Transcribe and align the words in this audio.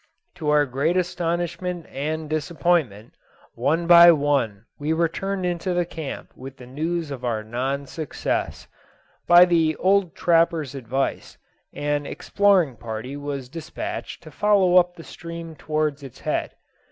To 0.33 0.49
our 0.49 0.65
great 0.65 0.97
astonishment 0.97 1.85
and 1.87 2.27
disappointment, 2.27 3.13
one 3.53 3.85
by 3.85 4.11
one 4.11 4.65
we 4.79 4.93
returned 4.93 5.45
into 5.45 5.75
the 5.75 5.85
camp 5.85 6.35
with 6.35 6.57
the 6.57 6.65
news 6.65 7.11
of 7.11 7.23
our 7.23 7.43
non 7.43 7.85
success. 7.85 8.65
By 9.27 9.45
the 9.45 9.75
old 9.75 10.15
trapper's 10.15 10.73
advice, 10.73 11.37
an 11.71 12.07
exploring 12.07 12.77
party 12.77 13.15
was 13.15 13.47
despatched 13.47 14.23
to 14.23 14.31
follow 14.31 14.77
up 14.77 14.95
the 14.95 15.03
stream 15.03 15.55
towards 15.55 16.01
its 16.01 16.21
head. 16.21 16.55